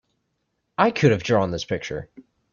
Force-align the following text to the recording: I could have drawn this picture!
I 0.79 0.89
could 0.89 1.11
have 1.11 1.21
drawn 1.21 1.51
this 1.51 1.63
picture! 1.63 2.09